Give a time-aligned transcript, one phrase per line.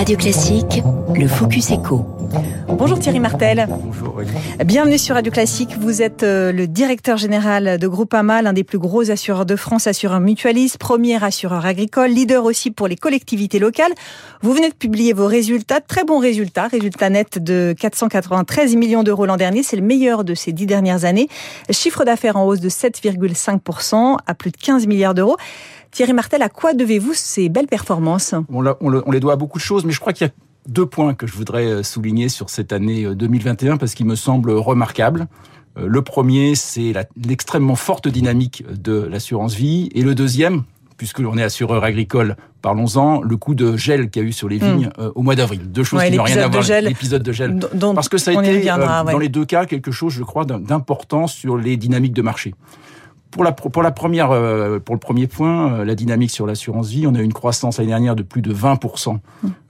[0.00, 0.82] Radio Classique,
[1.14, 2.06] le Focus Echo.
[2.70, 3.66] Bonjour Thierry Martel.
[3.68, 4.22] Bonjour.
[4.64, 5.76] Bienvenue sur Radio Classique.
[5.78, 9.86] Vous êtes euh, le directeur général de Groupama, l'un des plus gros assureurs de France,
[9.86, 13.92] assureur mutualiste, premier assureur agricole, leader aussi pour les collectivités locales.
[14.40, 19.26] Vous venez de publier vos résultats, très bons résultats, résultats nets de 493 millions d'euros
[19.26, 21.28] l'an dernier, c'est le meilleur de ces dix dernières années.
[21.68, 25.36] Chiffre d'affaires en hausse de 7,5% à plus de 15 milliards d'euros.
[25.90, 28.34] Thierry Martel, à quoi devez-vous ces belles performances?
[28.52, 30.32] On, on, on, les doit à beaucoup de choses, mais je crois qu'il y a
[30.68, 34.14] deux points que je voudrais euh, souligner sur cette année 2021 euh, parce qu'ils me
[34.14, 35.26] semblent remarquables.
[35.78, 39.88] Euh, le premier, c'est l'extrêmement forte dynamique de l'assurance vie.
[39.94, 40.64] Et le deuxième,
[40.96, 44.48] puisque l'on est assureur agricole, parlons-en, le coup de gel qu'il y a eu sur
[44.48, 44.64] les hmm.
[44.64, 45.02] vignes mmh.
[45.14, 45.70] au mois d'avril.
[45.70, 46.62] Deux choses ouais, qui n'ont rien à voir.
[46.82, 47.58] L'épisode de gel.
[47.94, 49.12] Parce que ça a été, viendra, ouais.
[49.12, 52.54] dans les deux cas, quelque chose, je crois, d'important sur les dynamiques de marché.
[53.30, 57.14] Pour la, première, euh, pour le premier point, euh, la dynamique sur l'assurance vie, on
[57.14, 59.18] a eu une croissance l'année dernière de plus de 20%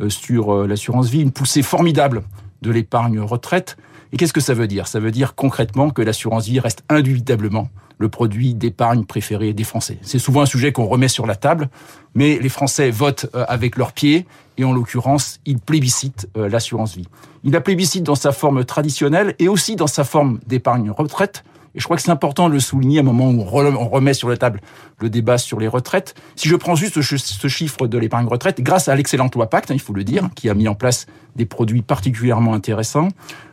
[0.00, 2.22] euh, sur l'assurance vie, une poussée formidable
[2.62, 3.76] de l'épargne retraite.
[4.12, 4.86] Et qu'est-ce que ça veut dire?
[4.86, 9.98] Ça veut dire concrètement que l'assurance vie reste indubitablement le produit d'épargne préféré des Français.
[10.00, 11.68] C'est souvent un sujet qu'on remet sur la table,
[12.14, 17.06] mais les Français votent avec leurs pieds et en l'occurrence, ils plébiscitent l'assurance vie.
[17.44, 21.80] Il la plébiscite dans sa forme traditionnelle et aussi dans sa forme d'épargne retraite et
[21.80, 24.28] je crois que c'est important de le souligner à un moment où on remet sur
[24.28, 24.60] la table
[24.98, 26.14] le débat sur les retraites.
[26.36, 29.74] Si je prends juste ce chiffre de l'épargne retraite, grâce à l'excellent loi Pacte, hein,
[29.74, 33.08] il faut le dire, qui a mis en place des produits particulièrement intéressants,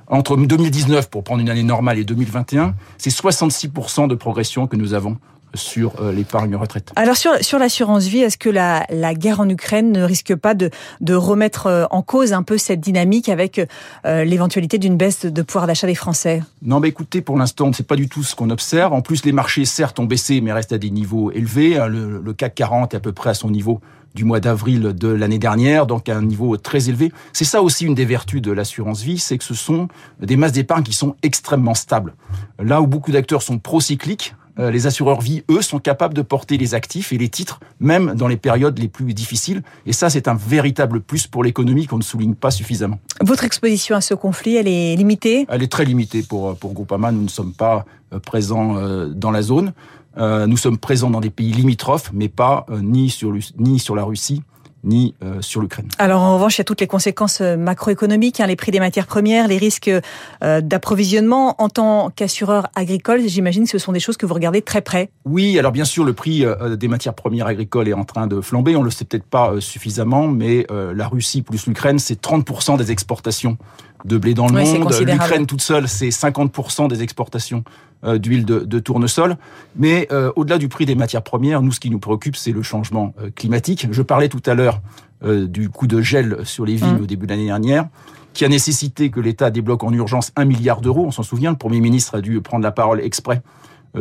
[0.07, 4.93] entre 2019, pour prendre une année normale, et 2021, c'est 66% de progression que nous
[4.93, 5.17] avons
[5.53, 6.91] sur euh, l'épargne retraite.
[6.95, 10.53] Alors sur, sur l'assurance vie, est-ce que la, la guerre en Ukraine ne risque pas
[10.53, 10.69] de,
[11.01, 13.61] de remettre euh, en cause un peu cette dynamique avec
[14.05, 16.43] euh, l'éventualité d'une baisse de pouvoir d'achat des Français?
[16.61, 18.93] Non, mais écoutez, pour l'instant, c'est pas du tout ce qu'on observe.
[18.93, 21.77] En plus, les marchés, certes, ont baissé, mais restent à des niveaux élevés.
[21.77, 23.81] Hein, le, le CAC 40 est à peu près à son niveau
[24.17, 27.11] du mois d'avril de l'année dernière, donc à un niveau très élevé.
[27.33, 29.89] C'est ça aussi une des vertus de l'assurance vie, c'est que ce sont
[30.19, 32.15] des masses d'épargne qui sont extrêmement stables.
[32.59, 36.57] Là où beaucoup d'acteurs sont procycliques, euh, les assureurs vie, eux, sont capables de porter
[36.57, 39.61] les actifs et les titres, même dans les périodes les plus difficiles.
[39.85, 42.99] Et ça, c'est un véritable plus pour l'économie qu'on ne souligne pas suffisamment.
[43.23, 45.45] Votre exposition à ce conflit, elle est limitée?
[45.49, 47.11] Elle est très limitée pour, pour Groupama.
[47.11, 49.73] Nous ne sommes pas euh, présents euh, dans la zone.
[50.19, 54.41] Nous sommes présents dans des pays limitrophes, mais pas ni sur, ni sur la Russie,
[54.83, 55.87] ni euh, sur l'Ukraine.
[55.97, 58.79] Alors en revanche, il y a toutes les conséquences euh, macroéconomiques, hein, les prix des
[58.79, 61.55] matières premières, les risques euh, d'approvisionnement.
[61.61, 65.09] En tant qu'assureur agricole, j'imagine que ce sont des choses que vous regardez très près.
[65.25, 66.45] Oui, alors bien sûr, le prix
[66.77, 68.75] des matières premières agricoles est en train de flamber.
[68.75, 73.57] On le sait peut-être pas suffisamment, mais la Russie plus l'Ukraine, c'est 30% des exportations
[74.05, 74.93] de blé dans le monde.
[75.01, 77.63] L'Ukraine toute seule, c'est 50% des exportations
[78.03, 79.37] d'huile de, de, tournesol.
[79.75, 82.61] Mais euh, au-delà du prix des matières premières, nous, ce qui nous préoccupe, c'est le
[82.61, 83.87] changement euh, climatique.
[83.91, 84.81] Je parlais tout à l'heure
[85.23, 87.01] du coup de gel sur les vignes mmh.
[87.01, 87.87] au début de l'année dernière
[88.33, 91.05] qui a nécessité que l'État débloque en urgence un milliard d'euros.
[91.07, 93.41] On s'en souvient, le Premier ministre a dû prendre la parole exprès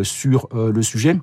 [0.03, 1.19] sur le sujet.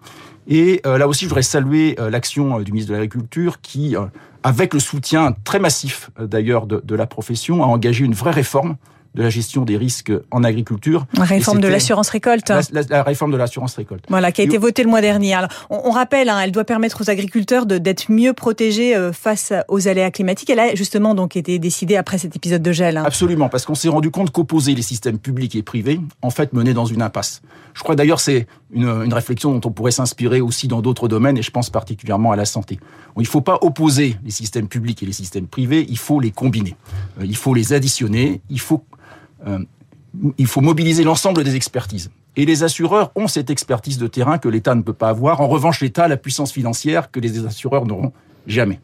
[0.48, 3.96] Et là aussi, je voudrais saluer l'action du ministre de l'Agriculture qui,
[4.42, 8.78] avec le soutien très massif d'ailleurs de, de, la profession, a engagé une vraie réforme
[9.16, 11.06] de la gestion des risques en agriculture.
[11.18, 12.50] La réforme de l'assurance récolte.
[12.50, 14.06] La, la, la, réforme de l'assurance récolte.
[14.10, 15.34] Voilà, qui a été votée le mois dernier.
[15.34, 19.54] Alors, on, on rappelle, hein, elle doit permettre aux agriculteurs d'être mieux protégés euh, face
[19.68, 20.50] aux aléas climatiques.
[20.50, 22.98] Elle a justement donc été décidée après cet épisode de gel.
[22.98, 23.04] Hein.
[23.06, 26.74] Absolument, parce qu'on s'est rendu compte qu'opposer les systèmes publics et privés, en fait, menait
[26.74, 27.42] dans une impasse.
[27.74, 31.38] Je crois d'ailleurs c'est une, une, réflexion dont on pourrait s'inspirer aussi dans d'autres domaines,
[31.38, 32.80] et je pense particulièrement à la santé.
[33.18, 36.32] Il ne faut pas opposer les systèmes publics et les systèmes privés, il faut les
[36.32, 36.76] combiner.
[37.20, 38.86] Euh, il faut les additionner, il faut
[40.38, 42.12] il faut mobiliser l'ensemble des expertises.
[42.36, 45.42] Et les assureurs ont cette expertise de terrain que l'État ne peut pas avoir.
[45.42, 48.12] En revanche, l'État a la puissance financière que les assureurs n'auront
[48.48, 48.80] jamais.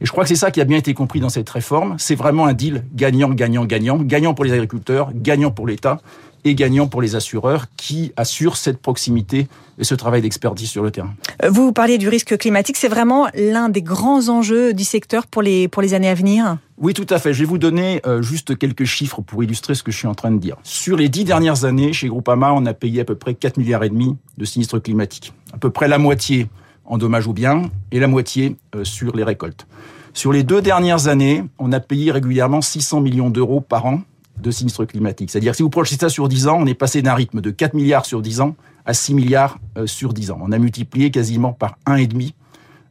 [0.00, 1.96] Et je crois que c'est ça qui a bien été compris dans cette réforme.
[1.98, 3.98] C'est vraiment un deal gagnant, gagnant, gagnant.
[3.98, 5.98] Gagnant pour les agriculteurs, gagnant pour l'État
[6.44, 9.46] et gagnant pour les assureurs qui assurent cette proximité
[9.78, 11.12] et ce travail d'expertise sur le terrain.
[11.46, 15.68] Vous parliez du risque climatique, c'est vraiment l'un des grands enjeux du secteur pour les,
[15.68, 16.56] pour les années à venir?
[16.78, 17.34] Oui, tout à fait.
[17.34, 20.14] Je vais vous donner euh, juste quelques chiffres pour illustrer ce que je suis en
[20.14, 20.56] train de dire.
[20.62, 23.84] Sur les dix dernières années, chez Groupama, on a payé à peu près 4 milliards
[23.84, 25.34] et demi de sinistres climatiques.
[25.52, 26.46] À peu près la moitié
[26.90, 29.66] en dommages aux biens et la moitié euh, sur les récoltes.
[30.12, 34.02] Sur les deux dernières années, on a payé régulièrement 600 millions d'euros par an
[34.38, 35.30] de sinistres climatiques.
[35.30, 37.74] C'est-à-dire si vous projetez ça sur 10 ans, on est passé d'un rythme de 4
[37.74, 40.38] milliards sur 10 ans à 6 milliards euh, sur 10 ans.
[40.42, 42.32] On a multiplié quasiment par 1,5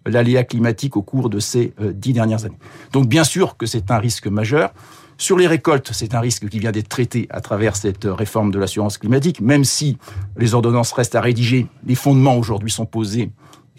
[0.07, 2.57] euh, l'aléa climatique au cours de ces 10 dernières années.
[2.93, 4.73] Donc bien sûr que c'est un risque majeur.
[5.17, 8.57] Sur les récoltes, c'est un risque qui vient d'être traité à travers cette réforme de
[8.57, 9.97] l'assurance climatique, même si
[10.37, 13.29] les ordonnances restent à rédiger, les fondements aujourd'hui sont posés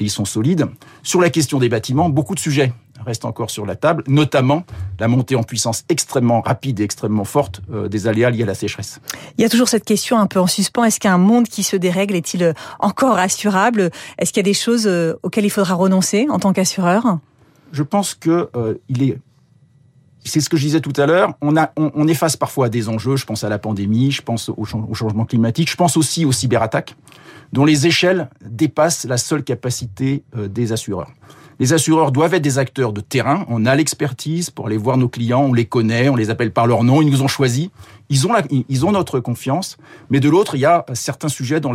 [0.00, 0.66] et ils sont solides.
[1.02, 2.72] Sur la question des bâtiments, beaucoup de sujets
[3.04, 4.64] reste encore sur la table, notamment
[4.98, 8.54] la montée en puissance extrêmement rapide et extrêmement forte euh, des aléas liés à la
[8.54, 9.00] sécheresse.
[9.38, 10.84] Il y a toujours cette question un peu en suspens.
[10.84, 13.90] Est-ce qu'un monde qui se dérègle est-il encore assurable?
[14.18, 17.18] Est-ce qu'il y a des choses euh, auxquelles il faudra renoncer en tant qu'assureur?
[17.72, 19.18] Je pense que euh, il est
[20.24, 22.88] c'est ce que je disais tout à l'heure, on, a, on, est face parfois des
[22.88, 26.24] enjeux, je pense à la pandémie, je pense au, au changement climatique, je pense aussi
[26.24, 26.94] aux cyberattaques,
[27.52, 31.10] dont les échelles dépassent la seule capacité des assureurs.
[31.60, 33.44] Les assureurs doivent être des acteurs de terrain.
[33.48, 36.66] On a l'expertise pour aller voir nos clients, on les connaît, on les appelle par
[36.66, 37.68] leur nom, ils nous ont choisis.
[38.10, 38.32] Ils ont,
[38.68, 39.78] ils ont notre confiance.
[40.10, 41.72] Mais de l'autre, il y a certains sujets dont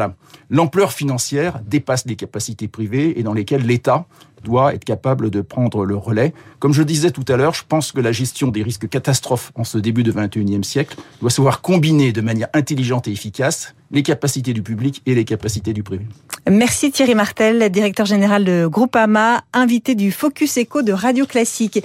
[0.49, 4.05] l'ampleur financière dépasse les capacités privées et dans lesquels l'État
[4.45, 6.33] doit être capable de prendre le relais.
[6.59, 9.63] Comme je disais tout à l'heure, je pense que la gestion des risques catastrophes en
[9.63, 14.53] ce début de 21e siècle doit savoir combiner de manière intelligente et efficace les capacités
[14.53, 16.05] du public et les capacités du privé.
[16.49, 21.83] Merci Thierry Martel, directeur général de Groupama, invité du Focus Echo de Radio Classique.